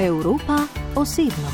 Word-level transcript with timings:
Evropa 0.00 0.58
osebno. 0.94 1.48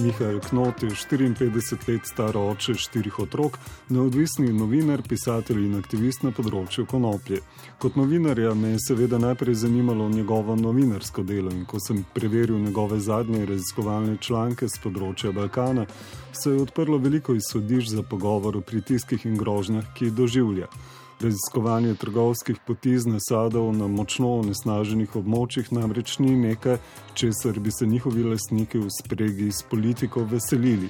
Mihael 0.00 0.40
Knot 0.40 0.82
je 0.82 0.88
54 0.88 1.88
let 1.88 2.00
star 2.04 2.36
oče 2.36 2.74
štirih 2.74 3.18
otrok, 3.18 3.58
neodvisni 3.88 4.52
novinar, 4.52 5.02
pisatelj 5.08 5.66
in 5.66 5.76
aktivist 5.76 6.24
na 6.24 6.32
področju 6.32 6.86
konoplje. 6.88 7.42
Kot 7.78 8.00
novinarja 8.00 8.54
me 8.54 8.72
je 8.72 8.82
seveda 8.88 9.18
najprej 9.18 9.54
zanimalo 9.54 10.08
njegovo 10.08 10.56
novinarsko 10.56 11.22
delo 11.22 11.52
in 11.52 11.66
ko 11.68 11.80
sem 11.80 12.04
preveril 12.14 12.58
njegove 12.58 13.00
zadnje 13.00 13.44
raziskovalne 13.44 14.16
članke 14.20 14.68
z 14.68 14.80
področja 14.80 15.36
Balkana, 15.36 15.84
se 16.32 16.50
je 16.50 16.62
odprlo 16.64 16.96
veliko 16.96 17.36
izhodišč 17.36 17.98
za 17.98 18.02
pogovor 18.02 18.56
o 18.56 18.64
pritiskih 18.64 19.26
in 19.26 19.36
grožnjah, 19.36 19.92
ki 19.92 20.08
jih 20.08 20.22
doživlja 20.24 20.72
raziskovanje 21.20 21.94
trgovskih 21.94 22.56
poti 22.66 22.98
z 22.98 23.06
nasadov 23.06 23.72
na 23.76 23.88
močno 23.88 24.38
onesnaženih 24.38 25.16
območjih 25.16 25.72
namreč 25.72 26.18
ni 26.18 26.36
nekaj, 26.36 26.78
česar 27.14 27.60
bi 27.60 27.70
se 27.70 27.86
njihovi 27.86 28.24
lastniki 28.24 28.78
v 28.78 28.90
spregi 28.90 29.52
s 29.52 29.62
politiko 29.70 30.24
veselili. 30.24 30.88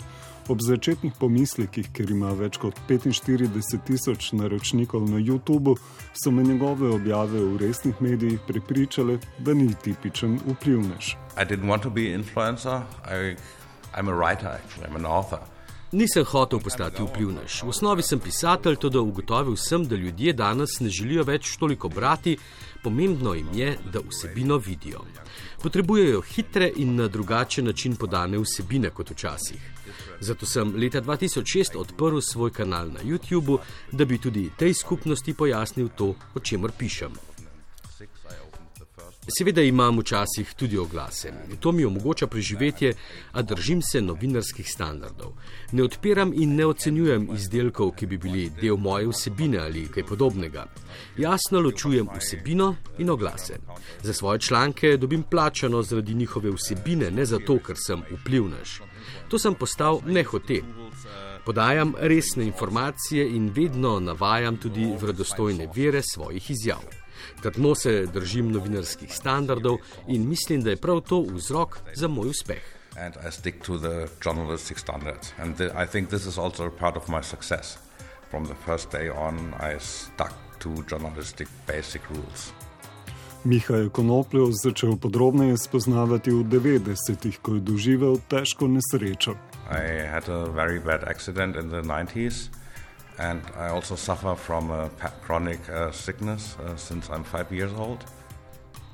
Ob 0.49 0.61
začetnih 0.63 1.13
pomislekih, 1.19 1.89
ker 1.91 2.11
ima 2.11 2.31
več 2.39 2.59
kot 2.63 2.79
45 2.89 3.81
tisoč 3.87 4.31
naročnikov 4.39 5.09
na 5.11 5.19
YouTubu, 5.19 5.75
so 6.15 6.31
me 6.31 6.45
njegove 6.47 6.91
objave 6.95 7.41
v 7.41 7.59
resnih 7.65 7.99
medijih 8.01 8.39
prepričale, 8.47 9.19
da 9.39 9.55
ni 9.55 9.75
tipičen 9.83 10.39
vplivnež. 10.47 11.17
Nisem 15.97 16.25
hotel 16.25 16.61
postati 16.61 17.03
vplivnež. 17.03 17.63
V 17.65 17.73
osnovi 17.73 18.03
sem 18.05 18.21
pisatelj, 18.21 18.77
tudi 18.77 18.99
ugotovil 19.01 19.55
sem, 19.57 19.85
da 19.89 19.97
ljudje 19.97 20.33
danes 20.37 20.75
ne 20.81 20.91
želijo 20.93 21.23
več 21.25 21.55
toliko 21.57 21.89
brati, 21.89 22.35
pomembno 22.83 23.33
jim 23.35 23.49
je, 23.55 23.71
da 23.93 24.03
vsebino 24.05 24.59
vidijo. 24.59 25.07
Potrebujejo 25.63 26.21
hitre 26.21 26.69
in 26.77 26.97
na 26.97 27.07
drugačen 27.09 27.65
način 27.65 27.97
podane 27.97 28.39
vsebine 28.39 28.91
kot 28.91 29.11
včasih. 29.11 29.63
Zato 30.21 30.47
sem 30.47 30.75
leta 30.77 31.01
2006 31.01 31.79
odprl 31.81 32.21
svoj 32.21 32.53
kanal 32.53 32.93
na 32.93 33.01
YouTubu, 33.01 33.59
da 33.93 34.05
bi 34.05 34.19
tudi 34.19 34.51
tej 34.57 34.75
skupnosti 34.75 35.35
pojasnil 35.35 35.89
to, 35.97 36.13
o 36.35 36.41
čemer 36.41 36.77
pišem. 36.79 37.36
Seveda 39.29 39.63
imam 39.63 39.99
včasih 39.99 40.55
tudi 40.57 40.79
oglase. 40.79 41.33
To 41.61 41.73
mi 41.73 41.85
omogoča 41.85 42.27
preživetje, 42.27 42.95
a 43.33 43.43
držim 43.43 43.83
se 43.83 44.01
novinarskih 44.01 44.69
standardov. 44.71 45.33
Ne 45.73 45.83
odpiram 45.83 46.33
in 46.35 46.55
ne 46.55 46.67
ocenjujem 46.67 47.29
izdelkov, 47.35 47.91
ki 47.97 48.07
bi 48.07 48.19
bili 48.19 48.51
del 48.61 48.77
moje 48.77 49.09
vsebine 49.09 49.59
ali 49.59 49.89
kaj 49.89 50.05
podobnega. 50.07 50.67
Jasno 51.19 51.61
ločujem 51.61 52.09
vsebino 52.19 52.77
in 52.99 53.11
oglase. 53.11 53.59
Za 54.03 54.13
svoje 54.13 54.39
članke 54.39 54.97
dobim 54.97 55.23
plačano 55.23 55.83
zaradi 55.83 56.15
njihove 56.15 56.51
vsebine, 56.51 57.11
ne 57.11 57.25
zato, 57.27 57.59
ker 57.59 57.77
sem 57.87 58.03
vplivnež. 58.11 58.81
To 59.29 59.39
sem 59.39 59.55
postal 59.55 60.01
nehote. 60.07 60.61
Podajam 61.45 61.95
resne 61.99 62.47
informacije 62.47 63.27
in 63.37 63.51
vedno 63.55 64.01
navajam 64.01 64.57
tudi 64.57 64.95
vredostojne 65.01 65.69
vere 65.77 66.03
svojih 66.03 66.51
izjav. 66.51 67.06
Trdno 67.43 67.75
se 67.75 68.07
držim 68.07 68.53
novinarskih 68.53 69.13
standardov 69.15 69.77
in 70.09 70.29
mislim, 70.29 70.63
da 70.63 70.71
je 70.71 70.77
prav 70.77 71.01
to 71.01 71.21
vzrok 71.21 71.79
za 71.95 72.09
moj 72.09 72.29
uspeh. 72.29 72.63
And 72.99 73.15
I 73.29 73.31
stick 73.31 73.63
to 73.67 73.79
the 73.79 74.09
journalistic 74.25 74.79
standards. 74.79 75.33
And 75.39 75.57
the, 75.57 75.65
I 75.65 75.87
think 75.87 76.09
this 76.09 76.27
is 76.27 76.39
also 76.39 76.71
part 76.71 76.97
of 76.97 77.09
my 77.09 77.23
success. 77.23 77.79
From 78.31 78.47
the 78.47 78.55
first 78.67 78.91
day 78.93 79.11
on, 79.11 79.55
I 79.61 79.79
stuck 79.79 80.33
to 80.59 80.71
journalistic 80.91 81.49
basic 81.67 82.03
rules. 82.11 82.53
Miha 83.45 83.77
je 83.77 83.89
konopljo 83.89 84.49
začel 84.65 84.97
podrobneje 84.97 85.57
spoznavati 85.57 86.31
v 86.31 86.43
90-ih, 86.45 87.39
ko 87.43 87.55
je 87.55 87.61
doživel 87.61 88.19
težko 88.29 88.67
nesrečo. 88.67 89.37
I 89.71 90.07
had 90.07 90.29
a 90.29 90.51
very 90.51 90.81
bad 90.81 91.05
accident 91.05 91.57
in 91.57 91.69
the 91.69 91.83
90s 91.83 92.51
and 93.19 93.41
I 93.57 93.69
also 93.69 93.97
suffer 93.97 94.35
from 94.35 94.71
a 94.71 94.91
chronic 95.27 95.61
uh, 95.69 95.93
sickness 95.93 96.57
uh, 96.59 96.77
since 96.77 97.09
I'm 97.11 97.25
five 97.25 97.47
years 97.51 97.73
old. 97.79 98.05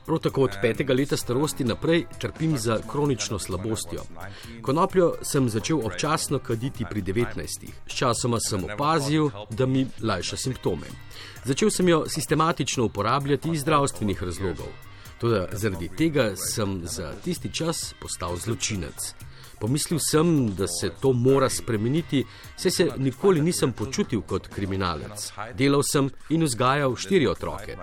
Prav 0.06 0.18
tako 0.18 0.42
od 0.42 0.50
petega 0.62 0.94
leta 0.94 1.16
starosti 1.16 1.64
naprej 1.64 2.04
trpim 2.18 2.58
za 2.58 2.78
kronično 2.90 3.38
slabostjo. 3.38 4.02
Konopljo 4.62 5.14
sem 5.22 5.48
začel 5.48 5.78
občasno 5.86 6.38
kaditi 6.38 6.84
pri 6.90 7.02
19. 7.02 7.68
Sčasoma 7.86 8.40
sem 8.40 8.64
opazil, 8.64 9.30
da 9.50 9.66
mi 9.66 9.86
lajša 10.02 10.36
simptome. 10.36 10.86
Začel 11.44 11.70
sem 11.70 11.88
jo 11.88 12.04
sistematično 12.08 12.84
uporabljati 12.84 13.50
iz 13.52 13.60
zdravstvenih 13.60 14.22
razlogov. 14.22 14.66
Tudi 15.18 15.40
zaradi 15.52 15.88
tega 15.88 16.36
sem 16.36 16.80
za 16.84 17.12
tisti 17.24 17.52
čas 17.52 17.94
postal 18.00 18.36
zločinec. 18.36 19.14
Pomislil 19.62 20.00
sem, 20.02 20.54
da 20.58 20.66
se 20.66 20.88
to 21.00 21.12
mora 21.12 21.46
spremeniti, 21.50 22.24
saj 22.58 22.70
se 22.70 22.86
nikoli 22.98 23.40
nisem 23.40 23.72
počutil 23.72 24.24
kot 24.26 24.48
kriminalec. 24.50 25.28
Delal 25.54 25.84
sem 25.86 26.08
in 26.34 26.42
vzgajal 26.42 26.96
štiri 26.98 27.28
otroke. 27.30 27.76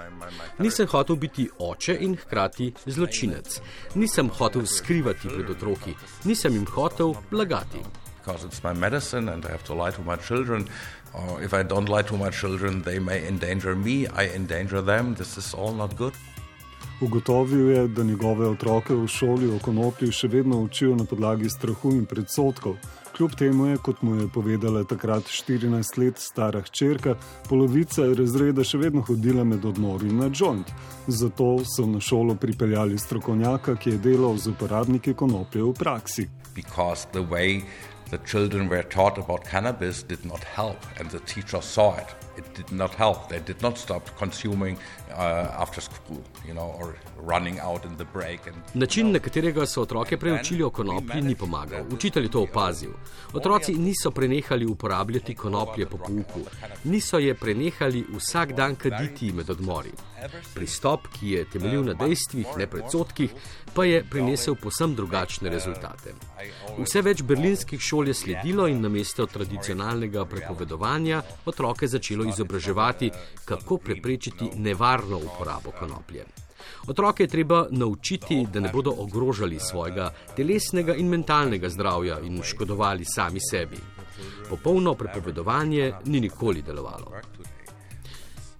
Nisem 0.59 0.90
hotel 0.91 1.16
biti 1.16 1.47
oče 1.69 1.95
in 2.03 2.17
hkrati 2.19 2.73
zločinec. 2.84 3.62
Nisem 3.95 4.28
hotel 4.41 4.67
skrivati 4.67 5.31
pred 5.31 5.56
otroki, 5.56 5.95
nisem 6.28 6.59
jim 6.59 6.67
hotel 6.67 7.16
lagati. 7.31 7.79
Or 11.13 11.41
if 11.41 11.53
I 11.53 11.63
don't 11.63 11.90
lie 11.90 12.03
to 12.03 12.17
my 12.17 12.29
children, 12.29 12.84
they 12.84 13.00
may 13.00 13.25
endanger 13.25 13.75
me, 13.75 14.06
I 14.07 14.28
endanger 14.35 14.81
them. 14.81 15.16
This 15.16 15.38
is 15.38 15.53
all 15.56 15.73
not 15.73 15.96
good. 15.96 16.13
Ugotovil 17.01 17.69
je, 17.69 17.87
da 17.87 18.03
njegove 18.03 18.47
otroke 18.47 18.93
v 18.93 19.07
šoli 19.07 19.47
o 19.55 19.59
konoplji 19.63 20.11
še 20.11 20.27
vedno 20.27 20.59
učijo 20.59 20.97
na 20.99 21.05
podlagi 21.07 21.49
strahu 21.49 21.93
in 21.95 22.05
predsotkov. 22.05 22.75
Kljub 23.15 23.35
temu 23.39 23.69
je, 23.69 23.77
kot 23.77 24.01
mu 24.01 24.15
je 24.15 24.27
povedala 24.33 24.83
takrat 24.83 25.23
14 25.23 25.97
let 25.97 26.19
stara 26.19 26.61
hčerka, 26.61 27.15
polovica 27.47 28.03
razreda 28.19 28.63
še 28.67 28.81
vedno 28.83 29.05
hodila 29.07 29.47
med 29.47 29.65
odmori 29.65 30.11
na 30.11 30.27
joint. 30.27 30.67
Zato 31.07 31.63
so 31.63 31.87
na 31.87 32.03
šolo 32.03 32.35
pripeljali 32.35 32.99
strokovnjaka, 32.99 33.75
ki 33.79 33.95
je 33.95 34.03
delal 34.09 34.35
z 34.37 34.51
uporabniki 34.51 35.16
konoplje 35.16 35.63
v 35.63 35.73
praksi. 35.79 36.27
The 38.09 38.17
children 38.25 38.69
were 38.69 38.81
taught 38.81 39.19
about 39.19 39.45
cannabis 39.45 40.01
did 40.01 40.25
not 40.25 40.43
help, 40.43 40.81
and 40.99 41.11
the 41.11 41.19
teacher 41.19 41.61
saw 41.61 41.93
it. 41.93 42.19
It 42.39 42.45
did 42.57 42.72
not 42.72 42.91
help. 42.95 43.29
They 43.29 43.39
did 43.39 43.61
not 43.61 43.77
stop 43.77 44.09
consuming 44.19 44.77
uh, 44.77 45.61
after 45.63 45.81
school, 45.81 46.23
you 46.47 46.53
know, 46.53 46.69
or 46.79 46.95
running 47.22 47.59
out 47.59 47.85
in 47.85 47.97
the 47.97 48.05
break. 48.13 48.47
And, 48.47 48.55
Način, 48.73 49.11
na 49.11 49.19
katerega 49.19 49.66
so 49.67 49.81
otroke 49.81 50.17
preučili 50.17 50.63
o 50.63 50.69
konoplji, 50.69 51.22
ni 51.22 51.35
pomagal. 51.35 51.83
Učitelj 51.94 52.25
je 52.25 52.31
to 52.31 52.41
opazil. 52.41 52.91
Otroci 53.33 53.73
niso 53.75 54.11
prenehali 54.11 54.66
uporabljati 54.66 55.35
konoplje 55.35 55.85
po 55.85 55.97
pouku, 55.97 56.39
niso 56.83 57.19
je 57.19 57.33
prenehali 57.35 58.05
vsak 58.16 58.53
dan 58.53 58.75
kaditi 58.75 59.31
med 59.31 59.49
odmori. 59.49 59.91
Pristop, 60.53 61.07
ki 61.13 61.31
je 61.31 61.46
temeljil 61.53 61.84
na 61.84 61.94
dejstvih, 61.94 62.47
ne 62.57 62.68
predsotkih, 62.68 63.34
pa 63.74 63.85
je 63.85 64.03
prinesel 64.09 64.56
posem 64.56 64.96
drugačne 64.96 65.50
rezultate. 65.50 66.16
Vse 66.80 67.02
več 67.06 67.24
berlinskih 67.24 67.81
šol 67.81 68.12
je 68.12 68.13
sledilo 68.13 68.68
in 68.68 68.81
namesto 68.81 69.25
tradicionalnega 69.25 70.25
prepovedovanja 70.25 71.22
otroke 71.46 71.88
začelo 71.88 72.25
izobraževati, 72.29 73.12
kako 73.46 73.78
preprečiti 73.78 74.52
nevarno 74.56 75.18
uporabo 75.18 75.72
konoplje. 75.79 76.25
Otroke 76.88 77.24
je 77.24 77.28
treba 77.28 77.68
naučiti, 77.72 78.47
da 78.53 78.59
ne 78.59 78.69
bodo 78.74 78.94
ogrožali 78.97 79.59
svojega 79.59 80.13
telesnega 80.35 80.96
in 80.96 81.08
mentalnega 81.08 81.69
zdravja 81.69 82.19
in 82.19 82.41
škodovali 82.44 83.06
sami 83.06 83.40
sebi. 83.52 83.78
Popolno 84.50 84.94
prepovedovanje 84.94 85.94
ni 86.06 86.19
nikoli 86.19 86.61
delovalo. 86.61 87.11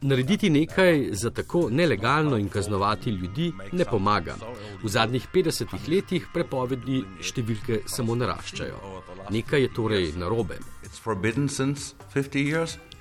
Narediti 0.02 0.50
nekaj 0.50 1.10
za 1.12 1.30
tako 1.30 1.70
nelegalno 1.72 2.38
in 2.38 2.50
kaznovati 2.50 3.10
ljudi 3.10 3.52
ne 3.72 3.86
pomaga. 3.86 4.36
V 4.84 4.88
zadnjih 4.88 5.28
50 5.34 5.90
letih 5.92 6.28
prepovedi 6.34 7.04
številke 7.22 7.82
samo 7.86 8.16
naraščajo. 8.16 8.80
Nekaj 9.30 9.62
je 9.62 9.74
torej 9.74 10.12
narobe. 10.16 10.60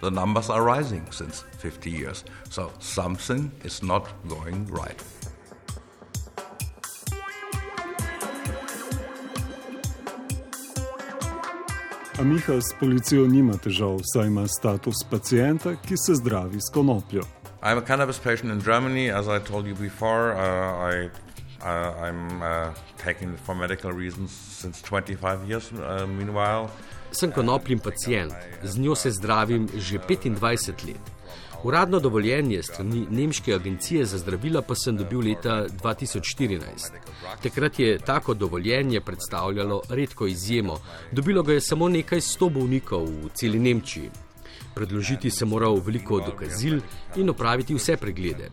The 0.00 0.10
numbers 0.10 0.48
are 0.48 0.62
rising 0.62 1.12
since 1.12 1.44
50 1.60 1.90
years, 1.90 2.24
so 2.50 2.70
something 2.78 3.50
is 3.64 3.82
not 3.82 4.06
going 4.28 4.68
right. 4.70 5.02
A 12.18 12.24
Miha 12.24 12.60
s 12.60 12.74
policijo 12.80 13.26
nima 13.26 13.54
težav, 13.62 14.00
saj 14.02 14.26
ima 14.26 14.42
status 14.48 15.04
pacijenta, 15.10 15.76
ki 15.86 15.94
se 15.96 16.14
zdravi 16.14 16.58
s 16.60 16.72
konopljo. 16.74 17.22
I'm 17.62 17.78
a 17.78 17.84
cannabis 17.86 18.18
patient 18.18 18.52
in 18.52 18.60
Germany, 18.60 19.10
as 19.10 19.26
I 19.28 19.38
told 19.50 19.66
you 19.66 19.74
before. 19.74 20.32
Uh, 20.32 20.40
I, 20.90 21.06
uh, 21.06 22.06
I'm 22.06 22.42
uh, 22.42 22.74
taking 23.04 23.34
it 23.34 23.40
for 23.46 23.54
medical 23.54 23.92
reasons 23.92 24.30
since 24.30 24.82
25 24.82 25.48
years. 25.48 25.72
Uh, 25.72 26.06
meanwhile, 26.08 26.68
sem 27.12 27.32
konopljim 27.32 27.78
pacijent, 27.78 28.32
z 28.62 28.78
njo 28.78 28.94
se 28.94 29.10
zdravim 29.10 29.68
že 29.76 29.98
25 29.98 30.86
let. 30.86 31.17
Uradno 31.62 32.00
dovoljenje 32.00 32.62
strani 32.62 33.06
Nemške 33.10 33.54
agencije 33.54 34.04
za 34.04 34.18
zdravila 34.18 34.62
pa 34.62 34.74
sem 34.74 34.96
dobil 34.96 35.20
leta 35.20 35.66
2014. 35.82 36.60
Takrat 37.42 37.78
je 37.78 37.98
tako 37.98 38.34
dovoljenje 38.34 39.00
predstavljalo 39.00 39.82
redko 39.88 40.26
izjemo. 40.26 40.78
Dobilo 41.12 41.42
ga 41.42 41.52
je 41.52 41.60
samo 41.60 41.88
nekaj 41.88 42.20
sto 42.20 42.48
bolnikov 42.48 43.04
v 43.04 43.28
celi 43.34 43.58
Nemčiji. 43.58 44.10
Predložiti 44.74 45.30
sem 45.30 45.48
moral 45.48 45.80
veliko 45.86 46.20
dokazil 46.20 46.80
in 47.16 47.30
opraviti 47.30 47.74
vse 47.74 47.96
preglede. 47.96 48.50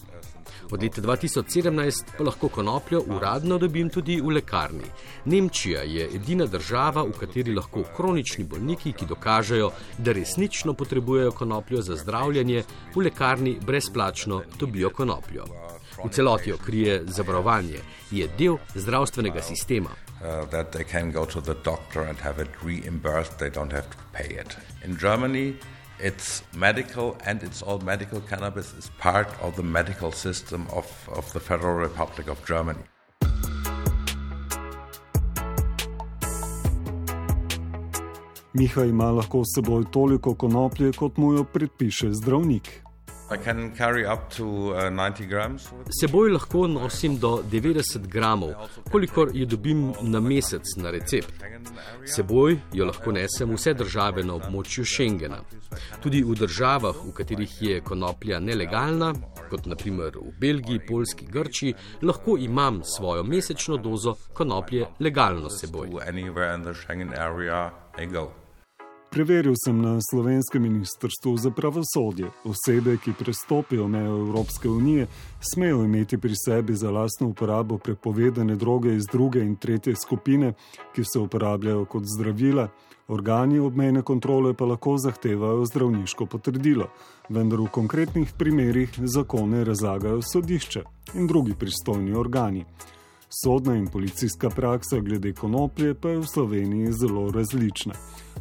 Od 0.72 0.84
leta 0.84 1.02
2017 1.02 2.04
pa 2.18 2.24
lahko 2.24 2.50
konopljo 2.50 3.02
uradno 3.08 3.58
dobim 3.58 3.90
tudi 3.90 4.22
v 4.22 4.34
lekarni. 4.40 4.88
Nemčija 5.26 5.82
je 5.82 6.08
edina 6.16 6.46
država, 6.46 7.04
v 7.04 7.12
kateri 7.20 7.54
lahko 7.54 7.84
kronični 7.96 8.44
bolniki, 8.44 8.94
ki 8.94 9.06
dokažejo, 9.06 9.72
da 9.98 10.12
resnično 10.12 10.74
potrebujejo 10.74 11.32
konopljo 11.32 11.82
za 11.82 11.96
zdravljenje, 11.96 12.64
v 12.96 13.06
lekarni 13.06 13.60
brezplačno 13.66 14.42
dobijo 14.60 14.90
konopljo. 14.90 15.46
V 16.04 16.10
celoti 16.10 16.50
jo 16.50 16.58
krije 16.58 17.04
zavarovanje, 17.06 17.80
je 18.12 18.28
del 18.38 18.58
zdravstvenega 18.76 19.42
sistema. 19.42 19.90
Uh, 19.90 20.50
that 20.50 20.76
they 20.76 20.84
can 20.92 21.12
go 21.12 21.26
to 21.26 21.42
the 21.42 21.54
doctor 21.64 22.02
and 22.10 22.18
have 22.20 22.42
it 22.42 22.50
reimbursed, 22.64 23.38
they 23.38 23.50
don't 23.50 23.72
have 23.72 23.90
to 23.90 23.98
pay 24.14 24.42
it. 24.42 24.58
In 24.86 24.98
Germany, 25.02 25.54
It's 26.00 26.44
medical 26.54 27.16
and 27.26 27.42
it's 27.42 27.62
all 27.62 27.80
medical 27.80 28.20
cannabis 28.20 28.74
is 28.74 28.92
part 29.00 29.28
of 29.42 29.56
the 29.56 29.64
medical 29.64 30.12
system 30.12 30.68
of, 30.74 30.86
of 31.08 31.32
the 31.32 31.40
Federal 31.40 31.76
Republic 31.76 32.28
of 32.28 32.46
Germany. 32.46 32.84
Miha 38.54 38.86
ima 38.86 39.12
lahko 39.12 39.44
s 39.44 39.56
seboj 39.56 39.86
toliko 39.92 40.36
konoplje, 40.36 40.92
kot 40.92 41.18
mu 41.18 41.34
jo 41.34 41.44
predpiše 41.44 42.14
zdravnik. 42.14 42.84
Uh, 43.26 43.38
Seboj 46.02 46.30
lahko 46.30 46.68
nosim 46.68 47.18
do 47.18 47.42
90 47.52 48.08
gramov, 48.08 48.54
kolikor 48.92 49.32
jo 49.34 49.46
dobim 49.46 49.94
na 50.02 50.20
mesec 50.20 50.62
na 50.78 50.92
recept. 50.92 51.34
Seboj 52.06 52.60
jo 52.74 52.86
lahko 52.86 53.12
nesem 53.12 53.56
vse 53.56 53.74
države 53.74 54.24
na 54.24 54.38
območju 54.38 54.86
Schengena. 54.86 55.42
Tudi 56.04 56.22
v 56.22 56.38
državah, 56.38 57.02
v 57.02 57.16
katerih 57.18 57.58
je 57.62 57.82
konoplja 57.82 58.40
nelegalna, 58.40 59.14
kot 59.50 59.66
naprimer 59.66 60.22
v 60.22 60.30
Belgiji, 60.40 60.86
Poljski, 60.88 61.26
Grčiji, 61.26 61.74
lahko 62.02 62.38
imam 62.38 62.84
svojo 62.86 63.24
mesečno 63.24 63.78
dozo 63.78 64.16
konoplje 64.34 64.86
legalno 65.00 65.50
seboj. 65.50 65.90
Preveril 69.16 69.54
sem 69.56 69.82
na 69.82 69.96
slovenskem 70.12 70.64
ministrstvu 70.64 71.38
za 71.38 71.50
pravosodje. 71.52 72.28
Osebe, 72.44 72.98
ki 72.98 73.14
prestopijo 73.20 73.88
mejo 73.88 74.18
Evropske 74.18 74.70
unije, 74.70 75.08
smejo 75.40 75.84
imeti 75.84 76.18
pri 76.18 76.34
sebi 76.46 76.76
za 76.76 76.92
lastno 76.92 77.28
uporabo 77.28 77.78
prepovedane 77.78 78.56
droge 78.56 78.96
iz 78.96 79.06
druge 79.12 79.40
in 79.40 79.56
tretje 79.56 79.96
skupine, 79.96 80.54
ki 80.96 81.04
se 81.04 81.20
uporabljajo 81.20 81.86
kot 81.86 82.04
zdravila. 82.18 82.68
Organi 83.08 83.60
obmejne 83.60 84.02
kontrole 84.02 84.54
pa 84.54 84.66
lahko 84.66 84.98
zahtevajo 84.98 85.66
zdravniško 85.66 86.26
potrdilo, 86.26 86.90
vendar 87.30 87.60
v 87.60 87.72
konkretnih 87.72 88.34
primerjih 88.38 89.00
zakone 89.00 89.64
razlagajo 89.64 90.22
sodišče 90.22 90.84
in 91.14 91.28
drugi 91.28 91.56
pristojni 91.60 92.14
organi. 92.14 92.66
Sodna 93.44 93.76
in 93.76 93.88
policijska 93.88 94.50
praksa 94.50 95.00
glede 95.00 95.34
konoplje 95.34 95.94
pa 95.94 96.10
je 96.10 96.18
v 96.18 96.28
Sloveniji 96.28 96.92
zelo 96.92 97.32
različna. 97.32 97.94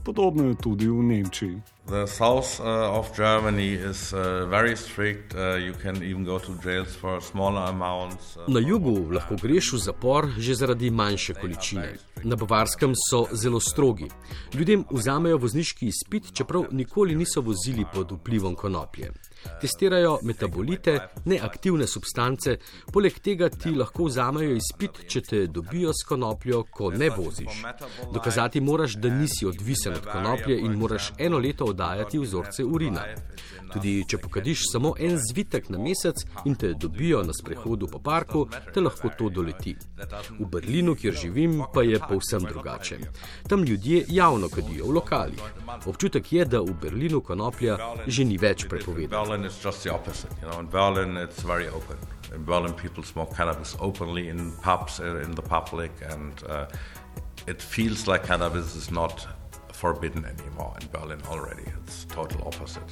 Podobno 0.04 0.44
je 0.44 0.54
tudi 0.54 0.88
v 0.88 1.02
Nemčiji. 1.02 1.73
The 1.86 2.06
south 2.06 2.60
uh, 2.60 2.98
of 2.98 3.14
Germany 3.14 3.74
is 3.74 4.14
uh, 4.14 4.46
very 4.48 4.74
strict. 4.74 5.34
Uh, 5.34 5.56
you 5.56 5.74
can 5.74 6.02
even 6.02 6.24
go 6.24 6.38
to 6.38 6.54
jails 6.62 6.96
for 6.96 7.20
smaller 7.20 7.60
amounts. 7.68 8.36
Uh, 8.36 8.48
Na 8.48 8.60
jugu 8.60 9.12
lahko 9.12 9.36
greš 9.36 9.72
v 9.72 9.78
zapor 9.78 10.28
že 10.38 10.54
zaradi 10.54 10.90
manjše 10.90 11.34
količine. 11.34 11.92
Na 12.24 12.36
Bavarskem 12.36 12.94
so 13.10 13.26
zelo 13.32 13.60
strogi. 13.60 14.08
Ljudem 14.54 14.84
vzamejo 14.90 15.36
vozniški 15.38 15.86
izpit, 15.86 16.32
čeprav 16.32 16.64
nikoli 16.70 17.14
niso 17.14 17.40
vozili 17.40 17.84
pod 17.94 18.12
vplivom 18.12 18.54
konoplje. 18.54 19.12
Testirajo 19.60 20.18
metabolite, 20.22 20.98
neaktivne 21.24 21.86
substance, 21.86 22.56
poleg 22.92 23.18
tega 23.20 23.50
ti 23.52 23.74
lahko 23.76 24.06
vzamejo 24.08 24.56
izpit, 24.56 25.02
če 25.08 25.20
te 25.20 25.46
dobijo 25.46 25.92
s 25.92 26.06
konopljo, 26.08 26.62
ko 26.70 26.90
ne 26.90 27.10
voziš. 27.10 27.60
Dokazati 28.12 28.60
moraš, 28.60 28.96
da 28.96 29.12
nisi 29.12 29.44
odvisen 29.46 29.92
od 30.00 30.08
konoplje 30.08 30.58
in 30.64 30.78
moraš 30.80 31.12
eno 31.18 31.38
leto 31.38 31.73
oddajati 31.74 32.22
vzorce 32.22 32.64
urina. 32.64 33.04
Tudi 33.72 34.04
če 34.06 34.18
pokadiš 34.22 34.68
samo 34.70 34.92
en 35.02 35.16
zvitek 35.18 35.68
na 35.74 35.78
mesec 35.82 36.22
in 36.46 36.54
te 36.54 36.72
dobijo 36.78 37.22
na 37.26 37.34
sprehodu 37.34 37.88
po 37.90 37.98
parku, 37.98 38.44
te 38.74 38.82
lahko 38.82 39.10
to 39.18 39.30
doleti. 39.34 39.74
V 40.38 40.46
Berlinu, 40.50 40.94
kjer 40.94 41.16
živim, 41.24 41.62
pa 41.74 41.82
je 41.82 41.98
povsem 41.98 42.46
drugače. 42.46 42.98
Tam 43.48 43.64
ljudje 43.64 44.04
javno 44.08 44.48
kadijo 44.48 44.86
v 44.86 44.96
lokalih. 45.00 45.42
Občutek 45.86 46.32
je, 46.32 46.44
da 46.44 46.62
v 46.62 46.76
Berlinu 46.82 47.20
konoplja 47.20 47.78
že 48.06 48.24
ni 48.24 48.38
več 48.38 48.68
prepovedana. 48.70 49.36
In 52.34 52.44
Berlin, 52.44 52.72
people 52.72 53.04
smoke 53.04 53.36
cannabis 53.36 53.76
openly 53.78 54.28
in 54.28 54.52
pubs, 54.62 54.98
in 54.98 55.34
the 55.36 55.42
public, 55.42 55.92
and 56.10 56.42
uh, 56.48 56.66
it 57.46 57.62
feels 57.62 58.08
like 58.08 58.26
cannabis 58.26 58.74
is 58.74 58.90
not 58.90 59.28
forbidden 59.84 60.24
anymore 60.24 60.74
in 60.80 60.88
Berlin 60.92 61.20
already. 61.30 61.62
It's 61.76 62.06
total 62.06 62.40
opposite. 62.48 62.88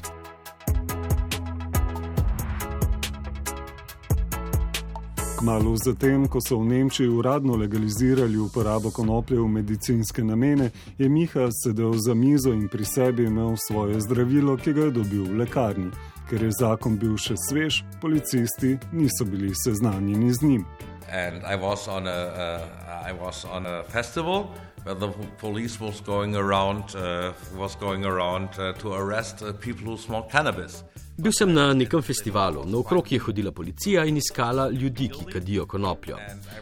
Malo 5.42 5.76
zatem, 5.76 6.28
ko 6.28 6.38
so 6.40 6.58
v 6.58 6.64
Nemčiji 6.64 7.08
uradno 7.08 7.56
legalizirali 7.56 8.38
uporabo 8.38 8.90
konoplje 8.90 9.40
v 9.40 9.48
medicinske 9.48 10.24
namene, 10.24 10.70
je 10.98 11.08
Miha 11.08 11.48
sedel 11.50 11.92
za 11.96 12.14
mizo 12.14 12.52
in 12.52 12.68
pri 12.68 12.84
sebi 12.84 13.24
imel 13.24 13.56
svoje 13.56 14.00
zdravilo, 14.00 14.56
ki 14.56 14.72
ga 14.72 14.80
je 14.80 14.90
dobil 14.90 15.24
v 15.24 15.38
lekarni. 15.42 15.90
Ker 16.28 16.44
je 16.44 16.52
zakon 16.60 16.98
bil 17.00 17.16
še 17.16 17.34
svež, 17.48 17.82
policisti 18.00 18.76
niso 18.92 19.24
bili 19.24 19.50
seznanjeni 19.64 20.32
z 20.32 20.42
njim. 20.42 20.64
And 21.08 21.42
I 21.44 21.56
was 21.56 21.88
on 21.88 22.06
a, 22.06 22.20
uh, 22.30 23.10
I 23.10 23.12
was 23.12 23.44
on 23.44 23.66
a 23.66 23.82
festival 23.88 24.52
the 24.84 25.08
police 25.38 25.80
was 25.80 26.00
going 26.00 26.36
around, 26.36 26.94
uh, 26.94 27.32
was 27.56 27.76
going 27.76 28.04
around 28.04 28.48
uh, 28.58 28.72
to 28.78 28.92
arrest 28.92 29.42
uh, 29.42 29.52
people 29.52 29.84
who 29.86 29.96
smoke 29.98 30.30
cannabis. 30.30 30.82
Bil 31.16 31.32
sem 31.32 31.52
na 31.52 31.72
nekem 31.74 32.02
festivalu, 32.02 32.64
naokrog 32.66 33.12
je 33.12 33.18
hodila 33.20 33.52
policija 33.52 34.04
in 34.04 34.16
iskala 34.16 34.68
ljudi, 34.70 35.08
ki 35.08 35.26
kadijo 35.32 35.66
konopljo. 35.66 36.16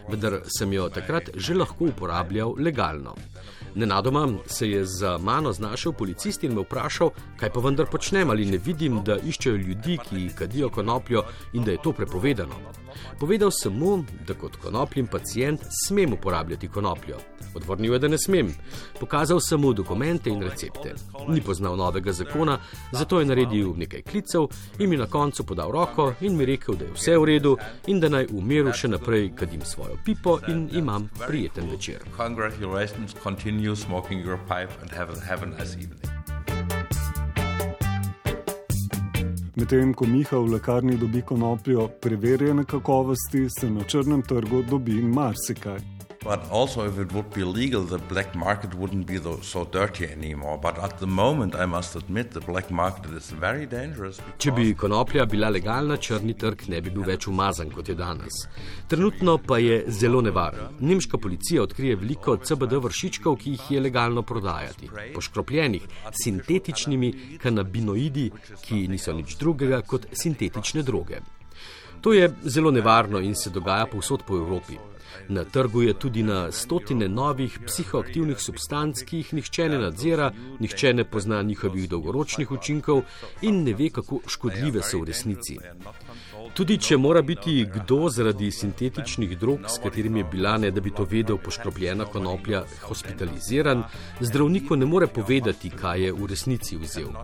Vendar 0.09 0.41
sem 0.59 0.73
jo 0.73 0.89
takrat 0.91 1.31
že 1.37 1.55
lahko 1.55 1.85
uporabljal 1.85 2.55
legalno. 2.59 3.15
Nenadoma 3.75 4.29
se 4.47 4.71
je 4.71 4.85
za 4.85 5.19
mano 5.19 5.53
znašel 5.53 5.93
policist 5.93 6.45
in 6.45 6.55
me 6.55 6.61
vprašal, 6.61 7.11
kaj 7.37 7.51
pa 7.51 7.61
vendar 7.61 7.87
počnem 7.87 8.31
ali 8.31 8.47
ne 8.47 8.59
vidim, 8.59 9.03
da 9.05 9.19
iščejo 9.19 9.57
ljudi, 9.57 9.99
ki 10.09 10.29
kadijo 10.39 10.69
konopljo 10.69 11.23
in 11.53 11.65
da 11.65 11.71
je 11.71 11.83
to 11.83 11.93
prepovedano. 11.93 12.55
Povedal 13.21 13.51
sem 13.51 13.73
mu, 13.73 14.05
da 14.27 14.35
kot 14.35 14.57
konopljen 14.57 15.07
pacijent 15.07 15.61
smem 15.87 16.13
uporabljati 16.13 16.69
konopljo. 16.69 17.17
Odvrnil 17.55 17.93
je, 17.93 17.99
da 17.99 18.09
ne 18.09 18.19
smem. 18.19 18.55
Pokazal 19.01 19.41
sem 19.41 19.61
mu 19.61 19.73
dokumente 19.73 20.31
in 20.31 20.43
recepte. 20.43 20.95
Ni 21.29 21.41
poznal 21.41 21.77
novega 21.77 22.13
zakona, 22.13 22.59
zato 22.93 23.21
je 23.21 23.27
naredil 23.27 23.73
nekaj 23.77 24.03
klicev 24.03 24.47
in 24.79 24.91
mi 24.91 24.97
na 24.97 25.07
koncu 25.07 25.45
podal 25.45 25.71
roko 25.71 26.13
in 26.21 26.37
mi 26.37 26.47
rekel, 26.47 26.75
da 26.75 26.85
je 26.85 26.93
vse 26.93 27.19
v 27.19 27.25
redu 27.25 27.57
in 27.87 28.01
da 28.01 28.09
naj 28.09 28.27
v 28.31 28.43
miru 28.43 28.73
še 28.73 28.89
naprej 28.89 29.31
kadim 29.37 29.65
svojo 29.65 29.99
pipo 30.05 30.39
in 30.49 30.69
imam 30.73 31.09
prijeten 31.27 31.71
večer. 31.71 31.99
Medtem 39.57 39.95
ko 39.95 40.07
Miha 40.07 40.39
v 40.39 40.53
lekarni 40.55 40.97
dobi 40.97 41.23
konopljo 41.23 41.89
preverjene 42.01 42.65
kakovosti, 42.65 43.47
se 43.61 43.71
na 43.71 43.85
črnem 43.85 44.23
trgu 44.23 44.63
dobi 44.63 45.03
marsikaj. 45.03 46.00
But 46.23 46.51
also, 46.51 46.87
if 46.87 46.99
it 46.99 47.13
would 47.13 47.33
be 47.33 47.45
legal, 47.45 47.83
the 47.83 47.97
black 47.97 48.35
market 48.35 48.75
wouldn't 48.75 49.07
be 49.07 49.19
so 49.43 49.65
dirty 49.65 50.05
anymore. 50.05 50.59
But 50.59 50.79
at 50.79 50.99
the 50.99 51.07
moment, 51.07 51.55
I 51.55 51.65
must 51.65 51.97
admit, 51.97 52.33
the 52.33 52.41
black 52.41 52.71
market 52.71 53.11
is 53.17 53.31
very 53.31 53.65
dangerous. 53.65 54.21
Če 54.37 54.53
bi 54.53 54.75
konoplja 54.77 55.25
bila 55.25 55.49
legalna, 55.49 55.97
črni 55.97 56.35
trg 56.37 56.67
ne 56.69 56.83
bi 56.85 56.93
bil 56.93 57.07
več 57.09 57.25
umazan 57.31 57.73
kot 57.73 57.89
je 57.89 57.97
danes. 57.97 58.43
Trenutno 58.93 59.39
pa 59.41 59.57
je 59.65 59.81
zelo 59.89 60.21
nevaren. 60.21 60.77
Nemška 60.85 61.17
policija 61.17 61.65
odkrije 61.65 61.97
veliko 62.03 62.37
CBD 62.37 62.83
vršičkov, 62.85 63.41
ki 63.41 63.57
jih 63.57 63.73
je 63.79 63.83
legalno 63.89 64.21
prodajati. 64.23 64.93
Poškropljenih 65.17 65.89
sintetičnimi 66.21 67.15
kanabinoidi, 67.41 68.29
ki 68.69 68.85
niso 68.93 69.17
nič 69.17 69.39
drugega 69.41 69.81
kot 69.81 70.11
sintetične 70.13 70.85
droge. 70.85 71.25
To 72.05 72.13
je 72.13 72.29
zelo 72.45 72.71
nevarno 72.71 73.25
in 73.25 73.33
se 73.35 73.49
dogaja 73.51 73.89
povsod 73.89 74.29
po 74.29 74.37
Evropi. 74.37 74.90
Na 75.29 75.45
trgu 75.45 75.83
je 75.83 75.95
tudi 75.95 76.23
na 76.23 76.53
stotine 76.53 77.09
novih 77.09 77.59
psihoaktivnih 77.67 78.41
substanc, 78.41 79.03
ki 79.03 79.17
jih 79.17 79.33
nihče 79.35 79.69
ne 79.69 79.79
nadzira, 79.79 80.33
nihče 80.61 80.95
ne 80.95 81.05
pozna 81.05 81.43
njihovih 81.43 81.89
dolgoročnih 81.89 82.51
učinkov 82.51 83.03
in 83.43 83.63
ne 83.65 83.75
ve, 83.75 83.91
kako 83.91 84.21
škodljive 84.27 84.83
so 84.83 85.01
v 85.01 85.11
resnici. 85.13 85.59
Tudi 86.55 86.77
če 86.83 86.97
mora 86.97 87.23
biti 87.23 87.63
kdo 87.75 88.09
zaradi 88.11 88.51
sintetičnih 88.51 89.37
drog, 89.39 89.69
s 89.69 89.79
katerimi 89.83 90.21
je 90.21 90.25
bila, 90.33 90.57
ne 90.59 90.71
da 90.71 90.81
bi 90.81 90.91
to 90.91 91.07
vedel, 91.11 91.39
poškropljena 91.39 92.05
konoplja, 92.11 92.65
hospitaliziran, 92.83 93.85
zdravniku 94.21 94.77
ne 94.77 94.87
more 94.87 95.07
povedati, 95.07 95.71
kaj 95.71 96.05
je 96.05 96.13
v 96.13 96.27
resnici 96.27 96.77
vzel. 96.77 97.15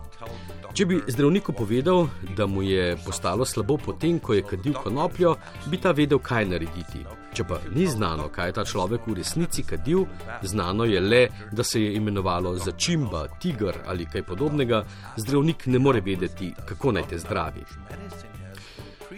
Če 0.73 0.85
bi 0.85 1.01
zdravniku 1.07 1.53
povedal, 1.53 2.07
da 2.37 2.47
mu 2.47 2.63
je 2.63 2.95
postalo 3.05 3.45
slabo 3.45 3.77
potem, 3.77 4.19
ko 4.19 4.33
je 4.33 4.47
kadil 4.47 4.73
konopljo, 4.73 5.35
bi 5.67 5.81
ta 5.81 5.91
vedel, 5.91 6.23
kaj 6.23 6.45
narediti. 6.53 7.03
Če 7.37 7.43
pa 7.45 7.59
ni 7.69 7.83
znano, 7.85 8.31
kaj 8.33 8.47
je 8.49 8.53
ta 8.57 8.63
človek 8.65 9.03
v 9.05 9.19
resnici 9.19 9.61
kadil, 9.61 10.07
znano 10.41 10.87
je 10.89 11.01
le, 11.01 11.19
da 11.53 11.63
se 11.63 11.83
je 11.83 11.91
imenovalo 11.99 12.55
začimba, 12.57 13.27
tiger 13.37 13.77
ali 13.85 14.07
kaj 14.09 14.23
podobnega, 14.25 14.79
zdravnik 15.21 15.67
ne 15.69 15.77
more 15.79 16.01
vedeti, 16.01 16.49
kako 16.65 16.95
naj 16.97 17.05
te 17.11 17.19
zdravi. 17.21 17.61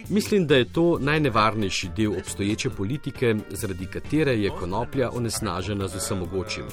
Mislim, 0.10 0.48
da 0.48 0.56
je 0.56 0.74
to 0.74 0.98
najnevarnejši 1.00 1.90
del 1.98 2.12
obstoječe 2.20 2.70
politike, 2.70 3.36
zaradi 3.50 3.86
katere 3.86 4.38
je 4.42 4.50
konoplja 4.50 5.10
onesnažena 5.14 5.88
z 5.88 5.96
vsem 5.96 6.18
mogočim. 6.18 6.64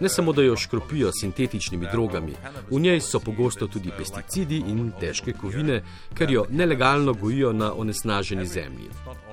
Ne 0.00 0.08
samo, 0.08 0.32
da 0.32 0.42
jo 0.42 0.56
škropijo 0.56 1.10
sintetičnimi 1.12 1.86
drogami, 1.92 2.34
v 2.70 2.80
njej 2.80 3.00
so 3.00 3.20
pogosto 3.20 3.66
tudi 3.66 3.90
pesticidi 3.98 4.56
in 4.56 4.92
težke 5.00 5.32
kovine, 5.32 5.82
ker 6.14 6.30
jo 6.30 6.44
nelegalno 6.50 7.14
gojijo 7.14 7.52
na 7.52 7.72
onesnaženi 7.74 8.46
zemlji. 8.46 8.90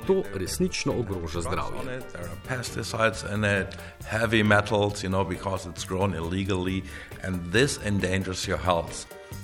To 0.08 0.24
resnično 0.34 0.94
ogroža 1.00 1.42
zdravje. 1.42 2.02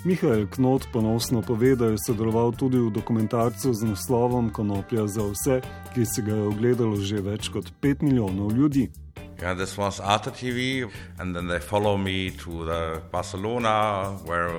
Mihajl 0.04 0.48
Knot 0.48 0.88
ponosno 0.94 1.42
pove, 1.42 1.76
da 1.76 1.86
je 1.86 1.98
sodeloval 2.06 2.52
tudi 2.52 2.80
v 2.80 2.92
dokumentarcu 2.92 3.74
z 3.74 3.86
naslovom 3.86 4.50
Konoplja 4.50 5.08
za 5.08 5.26
vse, 5.28 5.62
ki 5.94 6.06
si 6.06 6.22
ga 6.22 6.36
je 6.36 6.48
ogledalo 6.48 6.96
že 6.96 7.22
več 7.22 7.50
kot 7.50 7.72
5 7.82 8.04
milijonov 8.04 8.52
ljudi. 8.52 8.90
Yeah, 9.42 9.54
this 9.54 9.78
was 9.78 10.02
Arte 10.02 10.32
TV, 10.32 10.92
and 11.18 11.34
then 11.34 11.48
they 11.48 11.60
follow 11.60 11.98
me 11.98 12.30
to 12.44 12.66
the 12.66 13.02
Barcelona, 13.10 14.18
where 14.26 14.52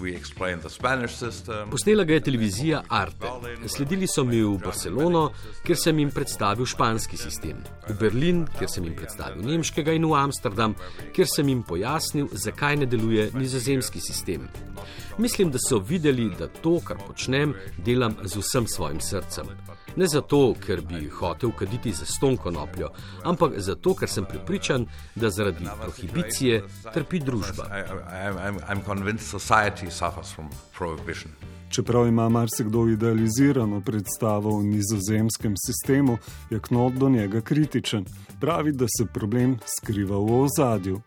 we 0.00 0.14
explain 0.14 0.60
the 0.60 0.70
Spanish 0.70 1.16
system. 1.16 1.70
Posnela 1.70 2.04
ga 2.04 2.14
je 2.14 2.20
televizija 2.20 2.82
Arte. 2.88 3.26
Sledili 3.66 4.06
so 4.06 4.24
mi 4.24 4.38
v 4.42 4.60
Barcelono, 4.62 5.32
kjer 5.66 5.78
sem 5.78 5.98
jim 5.98 6.12
predstavil 6.14 6.66
španski 6.66 7.18
sistem, 7.18 7.64
v 7.88 7.98
Berlin, 7.98 8.44
kjer 8.58 8.70
sem 8.70 8.86
jim 8.86 8.94
predstavil 8.94 9.42
nemškega, 9.42 9.92
in 9.98 10.06
v 10.06 10.14
Amsterdam, 10.14 10.76
kjer 11.16 11.26
sem 11.34 11.48
jim 11.48 11.66
pojasnil, 11.66 12.30
zakaj 12.30 12.78
ne 12.78 12.86
deluje 12.86 13.30
nizozemski 13.34 14.00
sistem. 14.00 14.46
Mislim, 15.18 15.50
da 15.50 15.58
so 15.58 15.82
videli, 15.82 16.30
da 16.38 16.46
to, 16.46 16.78
kar 16.78 17.02
počnem, 17.02 17.56
delam 17.82 18.14
z 18.22 18.38
vsem 18.38 18.70
svojim 18.70 19.00
srcem. 19.02 19.50
Ne 19.98 20.06
zato, 20.06 20.54
ker 20.66 20.80
bi 20.86 21.08
hotel 21.10 21.50
kaditi 21.58 21.92
za 21.92 22.06
ston 22.06 22.36
konopljo, 22.36 22.90
ampak 23.24 23.58
zato, 23.58 23.94
ker 23.98 24.08
sem 24.08 24.24
pripričan, 24.30 24.86
da 25.14 25.30
zaradi 25.30 25.66
prohibicije 25.82 26.62
trpi 26.94 27.18
družba. 27.18 27.66
Čeprav 31.70 32.06
ima 32.06 32.28
marsikdo 32.28 32.88
idealizirano 32.88 33.80
predstavo 33.80 34.58
o 34.58 34.62
nizozemskem 34.62 35.54
sistemu, 35.66 36.18
je 36.50 36.60
Knot 36.60 36.92
do 36.92 37.08
njega 37.08 37.40
kritičen. 37.40 38.04
Pravi, 38.40 38.72
da 38.72 38.86
se 38.98 39.06
problem 39.14 39.58
skriva 39.78 40.16
v 40.16 40.40
ozadju. 40.40 41.00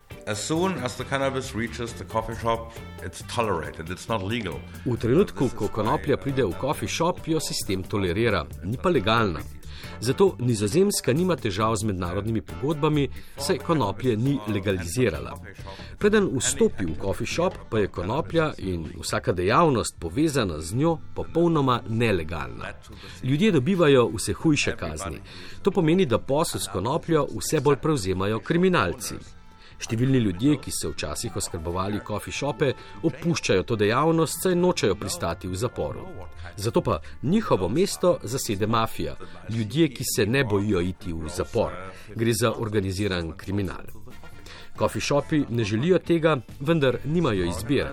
V 4.84 4.96
trenutku, 4.96 5.48
ko 5.56 5.68
konoplja 5.68 6.16
pride 6.16 6.44
v 6.44 6.54
coffee 6.60 6.88
shop, 6.88 7.26
jo 7.26 7.40
sistem 7.40 7.82
tolerira, 7.82 8.46
ni 8.64 8.76
pa 8.82 8.90
legalna. 8.90 9.40
Zato 10.00 10.36
nizozemska 10.38 11.12
nima 11.12 11.36
težav 11.36 11.76
z 11.76 11.84
mednarodnimi 11.84 12.40
pogodbami, 12.40 13.08
saj 13.38 13.58
konoplje 13.58 14.16
ni 14.16 14.38
legalizirala. 14.48 15.36
Preden 15.98 16.28
vstopi 16.38 16.84
v 16.84 16.96
coffee 17.02 17.26
shop, 17.26 17.54
pa 17.70 17.78
je 17.78 17.88
konoplja 17.88 18.52
in 18.58 18.86
vsaka 19.00 19.32
dejavnost 19.32 19.96
povezana 20.00 20.60
z 20.60 20.74
njo 20.74 20.98
popolnoma 21.14 21.80
nelegalna. 21.88 22.72
Ljudje 23.22 23.52
dobivajo 23.52 24.10
vse 24.14 24.32
hujše 24.32 24.76
kazni. 24.76 25.20
To 25.62 25.70
pomeni, 25.70 26.06
da 26.06 26.18
posel 26.18 26.60
s 26.60 26.68
konopljo 26.72 27.26
vse 27.38 27.60
bolj 27.60 27.76
prevzemajo 27.76 28.40
kriminalci. 28.40 29.14
Številni 29.82 30.20
ljudje, 30.22 30.58
ki 30.62 30.70
so 30.70 30.92
včasih 30.92 31.36
oskrbovali 31.36 32.02
coffee 32.06 32.34
shope, 32.34 32.72
opuščajo 33.02 33.64
to 33.66 33.76
dejavnost, 33.80 34.44
saj 34.44 34.54
nočejo 34.54 34.94
pristati 35.00 35.50
v 35.50 35.58
zaporu. 35.58 36.06
Zato 36.56 36.82
pa 36.82 37.00
njihovo 37.22 37.68
mesto 37.68 38.18
zasede 38.22 38.66
mafija, 38.66 39.16
ljudje, 39.50 39.88
ki 39.88 40.04
se 40.16 40.26
ne 40.26 40.44
bojijo 40.44 40.80
iti 40.80 41.12
v 41.12 41.28
zapor. 41.28 41.74
Gre 42.14 42.34
za 42.34 42.52
organiziran 42.52 43.32
kriminal. 43.36 43.90
Coffee 44.78 45.00
shopi 45.00 45.44
ne 45.50 45.64
želijo 45.64 45.98
tega, 45.98 46.36
vendar 46.60 46.98
nimajo 47.04 47.44
izbire. 47.44 47.92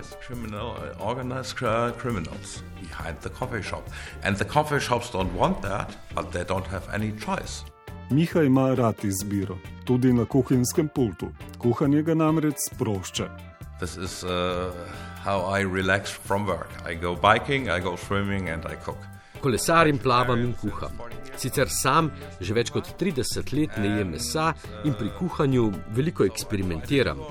In 4.28 4.34
the 4.34 4.44
coffee 4.44 4.80
shops 4.80 5.12
don't 5.12 5.32
want 5.36 5.60
that, 5.62 5.96
but 6.14 6.30
they 6.32 6.44
don't 6.44 6.66
have 6.66 6.88
any 6.92 7.12
choice. 7.20 7.64
Miha 8.10 8.42
ima 8.42 8.74
rad 8.74 9.04
izbiro, 9.04 9.58
tudi 9.84 10.12
na 10.12 10.24
kuhinjskem 10.24 10.88
pultu. 10.88 11.28
Kuhanje 11.58 12.02
ga 12.02 12.14
namreč 12.14 12.56
sprošča. 12.70 13.28
This 13.78 13.96
is 13.96 14.24
uh, 14.24 14.72
how 15.24 15.54
I 15.58 15.62
relax 15.62 16.10
from 16.10 16.46
work. 16.46 16.70
I 16.90 16.94
go 16.94 17.14
biking, 17.14 17.70
I 17.70 17.80
go 17.80 17.96
swimming 17.96 18.48
and 18.48 18.66
I 18.66 18.74
cook. 18.84 18.98
Kolesarim, 19.40 19.98
plavam 19.98 20.42
in 20.44 20.54
kuham. 20.54 20.98
Sicer 21.36 21.68
sam 21.70 22.10
že 22.40 22.54
več 22.54 22.74
kot 22.74 22.90
30 22.98 23.54
let 23.54 23.78
ne 23.78 23.94
jem 23.98 24.10
mesa 24.10 24.50
in 24.84 24.94
pri 24.98 25.12
kuhanju 25.18 25.70
veliko 25.94 26.26
eksperimentiram. 26.26 27.22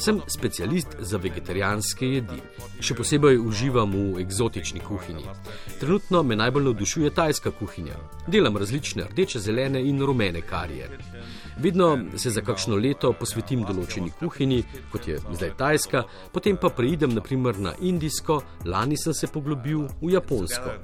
Sem 0.00 0.20
specialist 0.26 0.88
za 0.98 1.18
vegetarijanske 1.20 2.06
jedi. 2.08 2.38
Še 2.80 2.94
posebej 2.96 3.36
uživam 3.36 3.92
v 3.92 4.22
eksotični 4.22 4.80
kuhinji. 4.80 5.26
Trenutno 5.80 6.22
me 6.24 6.38
najbolj 6.40 6.70
navdušuje 6.70 7.10
tajska 7.18 7.52
kuhinja. 7.58 7.98
Delam 8.26 8.56
različne 8.56 9.10
rdeče, 9.10 9.42
zelene 9.44 9.82
in 9.84 10.00
rumene 10.00 10.40
karije. 10.40 10.88
Vedno 11.60 11.98
se 12.16 12.30
za 12.30 12.40
kakšno 12.40 12.78
leto 12.80 13.12
posvetim 13.12 13.66
določeni 13.68 14.08
kuhinji, 14.16 14.62
kot 14.92 15.08
je 15.08 15.18
zdaj 15.20 15.52
tajska, 15.60 16.02
potem 16.32 16.56
pa 16.56 16.70
preidem 16.72 17.12
naprimer 17.12 17.60
na 17.60 17.74
indijsko, 17.76 18.38
lani 18.64 18.96
sem 18.96 19.12
se 19.12 19.28
poglobil 19.28 19.84
v 20.00 20.14
japonsko. 20.14 20.78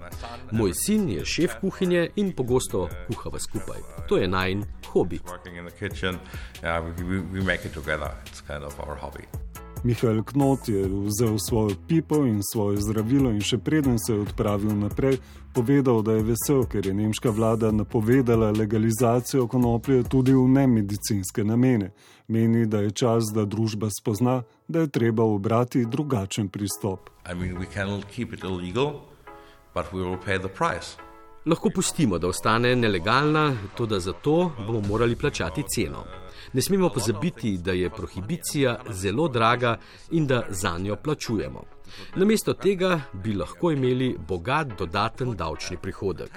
Moj 0.52 0.76
sin 0.76 1.08
je 1.08 1.25
šef 1.25 1.56
kuhinje 1.62 2.11
in 2.20 2.35
pogosto 2.37 2.85
kuhava 3.08 3.40
skupaj. 3.40 3.80
To 4.12 4.20
je 4.20 4.28
najn 4.28 4.66
hobi. 4.92 5.23
Mihael 9.86 10.22
Knot 10.22 10.68
je 10.68 10.88
vzel 10.88 11.38
svojo 11.38 11.76
pipo 11.88 12.26
in 12.26 12.40
svoje 12.52 12.80
zdravilo 12.80 13.30
in 13.30 13.40
še 13.40 13.58
preden 13.58 13.98
se 13.98 14.12
je 14.12 14.20
odpravil 14.20 14.75
naprej, 14.75 15.18
povedal, 15.54 16.02
da 16.02 16.12
je 16.12 16.22
vesel, 16.22 16.64
ker 16.66 16.86
je 16.86 16.94
nemška 16.94 17.30
vlada 17.30 17.70
napovedala 17.72 18.50
legalizacijo 18.50 19.46
konoplje 19.46 20.02
tudi 20.02 20.34
v 20.34 20.48
nemedicinske 20.48 21.44
namene. 21.44 21.92
Meni, 22.28 22.66
da 22.66 22.80
je 22.82 22.90
čas, 22.90 23.30
da 23.34 23.44
družba 23.44 23.88
spozna, 24.00 24.42
da 24.68 24.80
je 24.80 24.90
treba 24.90 25.25
obrati 25.25 25.86
drugačen 25.86 26.48
pristop. 26.48 27.10
I 27.30 27.34
mean, 27.34 27.62
illegal, 28.42 29.00
Lahko 31.46 31.70
pustimo, 31.70 32.18
da 32.18 32.26
ostane 32.26 32.76
nelegalna, 32.76 33.56
tudi 33.76 34.00
zato 34.00 34.52
bomo 34.66 34.80
morali 34.80 35.16
plačati 35.16 35.62
ceno. 35.74 36.04
Ne 36.52 36.62
smemo 36.62 36.88
pozabiti, 36.88 37.58
da 37.58 37.72
je 37.72 37.90
prohibicija 37.90 38.80
zelo 38.90 39.28
draga 39.28 39.78
in 40.10 40.26
da 40.26 40.42
za 40.48 40.78
njo 40.78 40.96
plačujemo. 40.96 41.62
Namesto 42.16 42.52
tega 42.52 43.00
bi 43.12 43.34
lahko 43.34 43.70
imeli 43.70 44.16
bogat 44.28 44.66
dodaten 44.78 45.36
davčni 45.36 45.76
prihodek. 45.82 46.30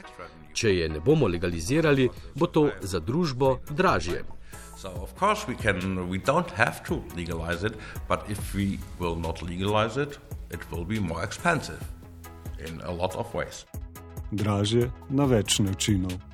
Če 0.53 0.75
je 0.75 0.89
ne 0.89 0.99
bomo 0.99 1.27
legalizirali, 1.27 2.09
bo 2.35 2.45
to 2.45 2.69
za 2.81 2.99
družbo 2.99 3.57
dražje. 3.69 4.23
So, 4.77 4.89
of 4.89 5.17
course, 5.19 5.47
we 5.47 5.55
can, 5.55 6.09
we 6.09 6.21
don't 6.25 6.51
have 6.51 6.83
to 6.87 7.01
legalize 7.17 7.67
it, 7.67 7.73
but 8.07 8.19
if 8.29 8.53
we 8.53 8.77
will 8.99 9.19
not 9.19 9.41
legalize 9.41 10.01
it, 10.01 10.19
it 10.51 10.59
will 10.71 10.85
be 10.85 10.99
more 10.99 11.23
expensive 11.23 11.81
in 12.59 12.81
a 12.81 12.91
lot 12.91 13.15
of 13.15 13.33
ways. 13.33 13.65
Dražje 14.31 14.91
na 15.09 15.25
več 15.25 15.59
načinov. 15.59 16.28